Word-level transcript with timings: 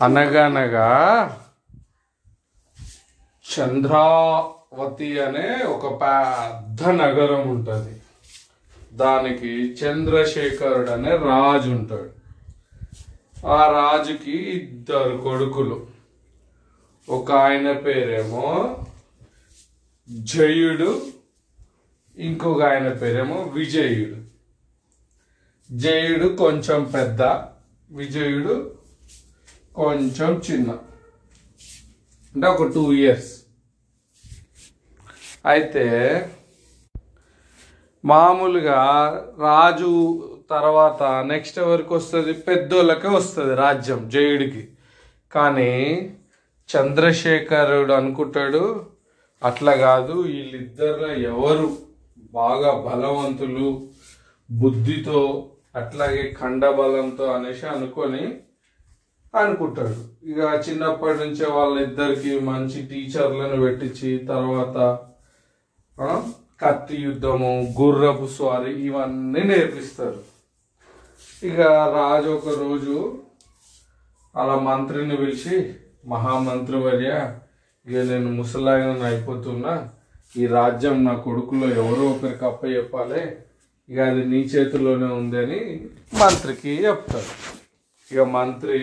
అనగనగా 0.00 0.88
చంద్రావతి 3.58 5.20
అనే 5.20 5.64
ఒక 5.64 6.00
పెద్ద 6.02 6.88
నగరం 6.88 7.48
ఉంటుంది. 7.48 8.02
దానికి 8.92 9.72
చంద్రశేఖరుడు 9.72 10.90
అనే 10.90 11.10
రాజు 11.10 11.70
ఉంటాడు. 11.70 12.10
ఆ 13.46 13.70
రాజుకి 13.70 14.36
ఇద్దరు 14.36 15.16
కొడుకులు. 15.16 15.86
ఒక 17.08 17.32
ఆయన 17.32 17.72
పేరేమో 17.72 18.78
జయుడు 20.10 21.06
ఇంకొక 22.18 22.62
ఆయన 22.62 22.88
పేరేమో 22.88 23.42
విజయుడు. 23.42 24.28
జయుడు 25.72 26.36
కొంచెం 26.36 26.84
పెద్ద 26.84 27.22
విజయుడు 27.90 28.77
కొంచెం 29.78 30.30
చిన్న. 30.46 30.70
అంటే 32.34 32.46
ఒక 32.46 32.64
టూ 32.74 32.82
ఇయర్స్ 32.92 33.32
అయితే 35.46 35.84
మామూలుగా 38.04 38.80
రాజు 39.38 39.92
తర్వాత 40.50 41.02
నెక్స్ట్ 41.02 41.58
ఎవరికి 41.58 41.92
వస్తుంది? 41.94 42.32
పెద్దోళ్ళకే 42.48 43.08
వస్తుంది 43.08 43.54
రాజ్యం 43.54 44.00
జయుడికి. 44.08 44.62
కానీ 45.32 45.72
చంద్రశేఖరుడు 46.68 47.92
అనుకుంటాడు 47.92 48.62
అట్లా 49.42 49.72
కాదు 49.86 50.14
వీళ్ళిద్దరిలో 50.28 51.10
ఎవరు 51.32 51.68
బాగా 52.32 52.70
బలవంతులు 52.88 53.68
బుద్ధితో 54.50 55.20
అట్లాగే 55.76 56.24
ఖండబలంతో 56.40 57.24
అనేసి 57.32 57.66
అనుకొని 57.66 58.24
అనుకుంటాడు 59.34 59.96
ఇక 60.30 60.38
చిన్నప్పటి 60.66 61.18
నుంచే 61.18 61.46
వాళ్ళిద్దరికి 61.46 62.32
మంచి 62.40 62.78
టీచర్లను 62.90 63.56
పెట్టించి 63.62 64.10
తర్వాత 64.32 64.76
కత్తి 66.60 66.96
యుద్ధము 67.02 67.50
గుర్రపు 67.80 68.26
స్వారీ 68.26 68.72
ఇవన్నీ 68.86 69.42
నేర్పిస్తారు. 69.50 70.20
ఇక 71.48 71.58
రాజు 71.96 72.30
ఒక 72.30 72.54
రోజు 72.62 72.96
అలా 74.34 74.56
మంత్రిని 74.68 75.16
పిలిచి 75.16 75.56
మహామంత్రి 76.06 76.78
వర్య 76.86 77.10
ఇక 77.86 77.98
నేను 78.10 78.30
ముసలాయన 78.32 79.02
అయిపోతున్నా. 79.10 79.74
ఈ 80.36 80.46
రాజ్యం 80.46 81.04
నా 81.04 81.14
కొడుకులో 81.26 81.68
ఎవరో 81.82 82.06
ఒకరికి 82.08 82.44
అప్ప 82.44 82.64
చెప్పాలి 82.64 83.22
ఇక 83.88 83.98
అది 84.10 84.24
నీ 84.24 84.40
చేతిలోనే 84.54 85.08
ఉందని 85.20 85.60
మంత్రికి 86.22 86.72
చెప్తారు. 86.86 87.30
ఇక 88.10 88.20
మంత్రి 88.20 88.80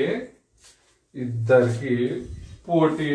ఇద్దరికి 1.15 2.21
పోటీ 2.69 3.09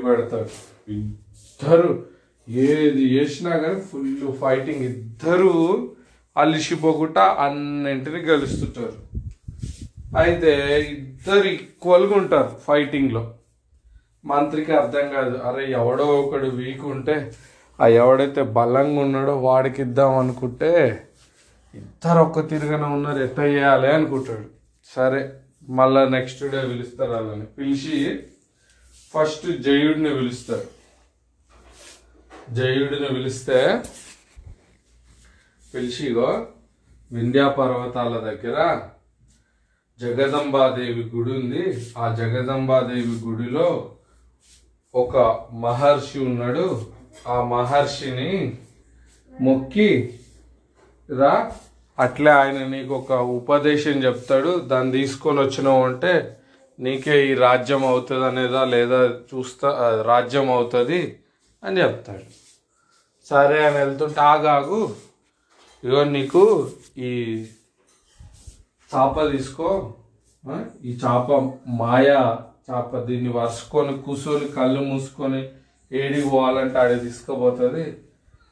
పెడతారు 0.00 0.48
ఇద్దరు 0.88 2.06
ఏది 2.48 3.04
చేసినా 3.14 3.56
కానీ 3.56 3.80
ఫుల్ 3.80 4.32
ఫైటింగ్ 4.32 4.84
ఇద్దరు 4.84 5.52
అలిసిపోకుండా 6.36 7.20
అన్నింటిని 7.20 8.18
గెలుస్తుంటారు. 8.18 8.96
అయితే 10.18 10.52
ఇద్దరు 10.90 11.48
ఈక్వల్గా 11.48 12.14
ఉంటారు 12.16 12.50
ఫైటింగ్లో 12.68 13.34
మంత్రికి 14.24 14.72
అర్థం 14.72 15.08
కాదు. 15.08 15.36
అరే 15.36 15.72
ఎవడో 15.72 16.06
ఒకడు 16.06 16.48
వీక్ 16.48 16.84
ఉంటే 16.84 17.32
ఆ 17.80 17.86
ఎవడైతే 17.86 18.42
బలంగా 18.42 19.00
ఉన్నాడో 19.00 19.36
వాడికి 19.36 19.82
ఇద్దాం 19.82 20.18
అనుకుంటే 20.18 20.70
ఇద్దరు 21.74 22.18
ఒక్క 22.18 22.48
తిరగన 22.48 22.84
ఉన్నారు. 22.84 23.22
ఎట్ట 23.22 23.38
చేయాలి 23.38 23.88
అనుకుంటాడు. 23.92 24.46
సరే. 24.94 25.32
మళ్ళా 25.68 26.08
నెక్స్ట్ 26.08 26.50
డే 26.50 26.60
పిలుస్తారు 26.60 27.10
వాళ్ళని. 27.10 27.46
పిలిచి 27.46 28.22
ఫస్ట్ 29.10 29.62
జయుడిని 29.62 30.14
పిలుస్తారు. 30.14 30.68
జయుడిని 32.54 33.08
పిలిస్తే 33.08 33.82
పిలిచి 35.74 36.06
ఇగో 36.06 36.46
వింధ్యా 37.12 37.48
పర్వతాల 37.48 38.18
దగ్గర 38.18 38.80
జగదంబాదేవి 40.00 41.02
గుడి 41.02 41.32
ఉంది. 41.32 41.92
ఆ 41.98 42.14
జగదంబాదేవి 42.14 43.26
గుడిలో 43.26 43.94
ఒక 44.94 45.16
మహర్షి 45.52 46.18
ఉన్నాడు. 46.18 46.92
ఆ 47.28 47.42
మహర్షిని 47.42 48.58
మొక్కి 49.40 50.18
రా 51.18 51.52
అట్లే 52.04 52.30
ఆయన 52.40 52.58
నీకు 52.74 52.92
ఒక 53.00 53.12
ఉపదేశం 53.38 53.96
చెప్తాడు 54.06 54.50
దాన్ని 54.70 54.92
తీసుకొని 54.98 55.38
వచ్చినావు 55.44 55.82
అంటే 55.90 56.12
నీకే 56.78 57.16
ఈ 57.28 57.32
రాజ్యం 57.46 57.82
అవుతుంది 57.92 58.24
అనేదా 58.30 58.62
లేదా 58.74 59.00
చూస్తా 59.30 59.70
రాజ్యం 60.10 60.46
అవుతుంది 60.56 61.00
అని 61.62 61.80
చెప్తాడు. 61.82 62.26
సరే 63.30 63.58
అని 63.68 63.78
వెళ్తుంటే 63.82 64.20
ఆగాగు 64.32 64.80
ఇగో 65.84 66.02
నీకు 66.14 66.42
ఈ 67.08 67.10
చాప 68.90 69.24
తీసుకో 69.32 69.70
ఈ 70.88 70.92
చాప 71.02 71.28
మాయా 71.80 72.22
చాప 72.68 72.90
దీన్ని 73.08 73.30
వరుసుకొని 73.38 73.92
కూర్చొని 74.06 74.46
కళ్ళు 74.56 74.80
మూసుకొని 74.90 75.42
ఏడికి 75.90 76.28
పోవాలంటే 76.32 76.78
ఆడ 76.82 76.92
తీసుకుపోతుంది. 77.04 77.84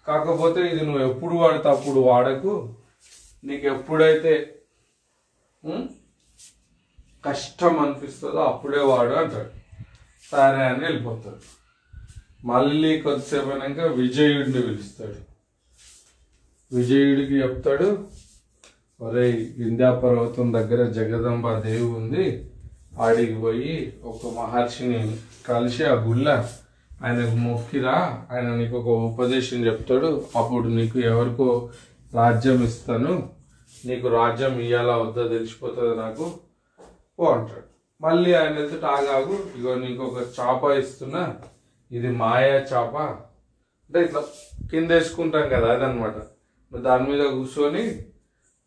కాకపోతే 0.06 0.60
ఇది 0.72 0.82
నువ్వు 0.88 1.02
ఎప్పుడు 1.08 1.34
వాడితే 1.42 1.68
అప్పుడు 1.76 2.00
వాడకు. 2.10 2.54
నీకు 3.44 3.66
ఎప్పుడైతే 3.66 4.54
కష్టం 7.26 7.78
అనిపిస్తుందో 7.78 8.36
అప్పుడే 8.36 8.78
వాడు 8.78 9.10
అంటాడు. 9.10 9.50
సరే 10.30 10.64
అని 10.66 10.84
వెళ్ళిపోతాడు. 10.84 11.58
మళ్ళీ 12.46 13.00
కొద్దిసేపు 13.00 13.48
అయినాక 13.48 13.80
విజయుడిని 13.80 14.62
పిలుస్తాడు. 14.62 15.14
విజయుడికి 16.76 17.34
చెప్తాడు 17.34 18.08
ఒరే 19.00 19.30
వింధ్యా 19.58 19.94
పర్వతం 19.94 20.52
దగ్గర 20.52 20.90
జగదంబ 20.90 21.58
దేవి 21.58 21.82
ఉంది. 21.82 22.50
ఆడికి 23.00 23.34
పోయి 23.34 23.98
ఒక 24.04 24.34
మహర్షిని 24.38 25.16
కలిసి 25.48 25.84
ఆ 25.84 25.94
గుళ్ళ 25.94 26.48
ఆయనకు 27.04 27.36
మొక్కిరా. 27.36 28.26
ఆయన 28.32 28.54
నీకు 28.54 28.76
ఒక 28.76 29.12
ఉపదేశం 29.12 29.66
చెప్తాడు. 29.66 30.26
అప్పుడు 30.36 30.68
నీకు 30.68 30.98
ఎవరికో 30.98 31.70
రాజ్యం 32.14 32.62
ఇస్తాను 32.62 33.30
నీకు 33.86 34.08
రాజ్యం 34.08 34.60
ఇయ్యాలా 34.60 34.96
వద్దా 34.96 35.28
తెలిసిపోతుంది 35.28 35.96
నాకు? 35.96 36.32
ఓ 37.18 37.32
అంటాడు. 37.32 37.66
మళ్ళీ 38.00 38.34
ఆయన 38.34 38.52
వెళ్తే 38.52 38.86
ఆగాగు 38.86 39.36
ఇగో 39.58 39.74
నీకు 39.74 40.02
ఒక 40.04 40.18
చాప 40.36 40.64
ఇస్తున్నా 40.64 41.34
ఇది 41.90 42.08
మాయా 42.08 42.54
చాప. 42.72 42.96
అంటే 43.86 44.00
ఇట్లా 44.04 44.22
కింద 44.70 44.90
వేసుకుంటాం 44.90 45.48
కదా 45.48 45.68
అదనమాట. 45.72 46.14
దాని 46.72 47.10
మీద 47.10 47.22
కూర్చొని 47.26 47.84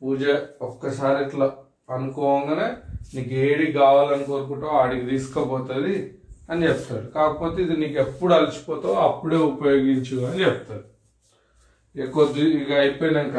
పూజ 0.02 0.24
ఒక్కసారి 0.62 1.26
ఇట్లా 1.26 1.54
అనుకోగానే 1.90 2.70
నీకు 3.16 3.34
ఏడి 3.34 3.72
కావాలని 3.72 4.24
కోరుకుంటావు 4.24 4.78
ఆడికి 4.78 5.06
తీసుకుపోతుంది 5.06 6.18
అని 6.50 6.68
చెప్తాడు. 6.68 7.08
కాకపోతే 7.08 7.62
ఇది 7.62 7.78
నీకు 7.78 8.00
ఎప్పుడు 8.00 8.34
అలసిపోతావో 8.34 8.94
అప్పుడే 8.94 9.38
ఉపయోగించు 9.38 10.26
అని 10.26 10.44
చెప్తాడు. 10.44 10.91
ఇక 11.96 12.10
కొద్ది 12.10 12.42
ఇక 12.62 12.72
అయిపోయినాక 12.74 13.38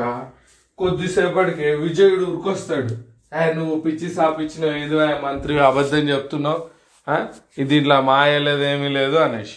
కొద్దిసేపటికి 0.78 1.70
విజయుడు 1.76 2.24
ఉరికొస్తాడు. 2.24 2.92
"ఏ, 3.38 3.52
నువ్వు 3.52 3.80
పిచ్చి 3.80 4.08
సాపిచ్చిన 4.10 4.64
ఏదో 4.76 4.98
మంత్రి 5.22 5.58
అబద్ధం 5.60 6.08
చెప్తున్నావు? 6.08 6.60
ఇది 7.58 7.76
ఇట్లా 7.76 8.00
మాయ 8.00 8.38
లేదు 8.38 8.62
ఏమీ 8.62 8.88
లేదు 8.88 9.16
అనేసి. 9.16 9.56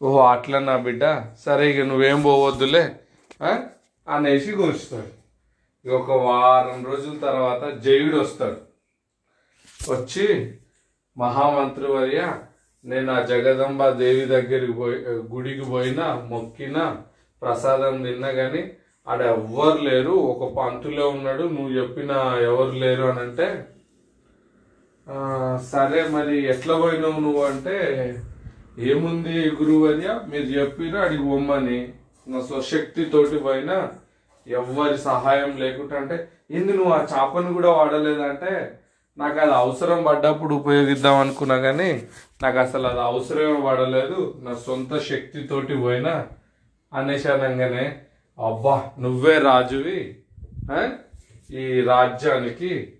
ఓహో 0.00 0.26
అట్లా 0.26 0.58
నా 0.60 0.76
బిడ్డ 0.76 1.04
సరే 1.44 1.70
ఇక 1.70 1.86
నువ్వేం 1.86 2.22
పోవద్దులే 2.22 2.84
అనేసి 4.06 4.52
కూర్చుతాడు 4.52 5.10
ఇక 5.84 5.92
ఒక 5.92 6.10
వారం 6.22 6.84
రోజుల 6.84 7.18
తర్వాత 7.18 7.78
జయుడు 7.78 8.16
వస్తాడు. 8.16 8.58
వచ్చి 9.80 10.26
మహామంత్రి 11.16 11.86
వర్య 11.92 12.20
నేను 12.84 13.12
ఆ 13.12 13.20
జగదంబ 13.24 13.88
దేవి 13.94 14.24
దగ్గరికి 14.26 14.72
పోయి 14.72 14.96
గుడికి 15.32 15.64
పోయినా 15.64 16.14
మొక్కినా 16.26 16.84
ప్రసాదం 17.42 17.96
తిన్నా 18.04 18.30
కానీ 18.32 18.62
ఆడ 19.06 19.20
ఎవ్వరు 19.36 19.80
లేరు. 19.88 20.14
ఒక 20.32 20.44
పంతులే 20.58 21.04
ఉన్నాడు. 21.16 21.44
నువ్వు 21.56 21.72
చెప్పిన 21.78 22.12
ఎవరు 22.48 22.74
లేరు 22.84 23.04
అని 23.10 23.20
అంటే 23.20 23.48
సరే 25.72 26.00
మరి 26.14 26.36
ఎట్లా 26.52 26.74
పోయినావు 26.80 27.20
నువ్వు 27.26 27.42
అంటే 27.44 27.76
ఏముంది 28.90 29.34
గురువర్య 29.60 30.08
మీరు 30.30 30.48
చెప్పినా 30.56 30.98
అడిగి 31.00 31.24
బొమ్మని 31.28 31.78
నా 32.26 32.38
స్వశక్తితోటి 32.48 33.38
పోయినా 33.44 33.76
ఎవ్వరి 34.46 34.96
సహాయం 35.04 35.52
లేకుండా 35.62 35.94
అంటే 36.00 36.16
ఏంది 36.50 36.72
నువ్వు 36.72 36.92
ఆ 36.92 37.00
చేపను 37.12 37.52
కూడా 37.54 37.70
వాడలేదంటే 37.78 38.52
నాకు 39.18 39.38
అది 39.40 39.54
అవసరం 39.60 40.00
పడ్డప్పుడు 40.04 40.52
ఉపయోగిద్దాం 40.54 41.16
అనుకున్నా 41.20 41.56
కానీ 41.66 41.88
నాకు 42.42 42.58
అసలు 42.58 42.86
అది 42.88 43.02
అవసరమే 43.10 43.56
పడలేదు. 43.68 44.18
నా 44.44 44.52
సొంత 44.66 44.92
శక్తితోటి 45.10 45.76
పోయినా 45.84 46.14
అనేసి 46.94 47.28
అనగానే 47.28 47.98
అబ్బా 48.38 48.90
నువ్వే 48.98 49.38
రాజువి 49.38 50.16
ఈ 51.50 51.80
రాజ్యానికి 51.80 52.92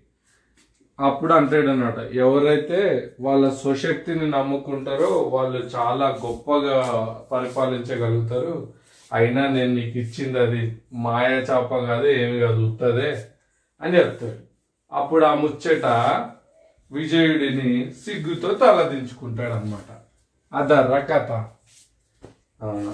అప్పుడు 0.99 1.33
అంటాడు 1.33 1.67
అనమాట 1.67 1.97
ఎవరైతే 1.97 3.09
వాళ్ళ 3.19 3.49
స్వశక్తిని 3.49 4.31
నమ్ముకుంటారో 4.31 5.07
వాళ్ళు 5.07 5.69
చాలా 5.75 6.17
గొప్పగా 6.25 6.77
పరిపాలించగలుగుతారు. 7.31 8.73
అయినా 9.13 9.47
నేను 9.47 9.73
నీకు 9.73 9.97
ఇచ్చింది 9.97 10.39
అది 10.39 10.77
మాయ 10.93 11.27
చాప 11.27 11.77
కాదు 11.77 12.07
ఏమి 12.07 12.39
కాదు 12.39 12.61
ఉత్తదే 12.71 13.25
అని 13.81 13.97
చెప్తాడు. 13.97 14.39
అప్పుడు 14.91 15.25
ఆ 15.25 15.33
ముచ్చట 15.33 15.85
విజయుడిని 16.91 17.91
సిగ్గుతో 17.91 18.53
తలదించుకుంటాడు 18.53 19.53
అనమాట 19.53 19.89
అదర్ర 20.55 20.99
కథ. 20.99 21.45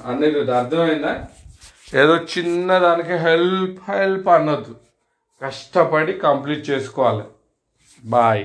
అనేది 0.06 0.52
అర్థమైందా? 0.52 1.28
ఏదో 1.96 2.16
చిన్న 2.16 2.78
దానికి 2.78 3.14
హెల్ప్ 3.14 3.92
హెల్ప్ 3.92 4.28
అనొద్దు. 4.28 4.76
కష్టపడి 5.42 6.14
కంప్లీట్ 6.14 6.70
చేసుకోవాలి. 6.70 7.24
బాయ్ 8.06 8.44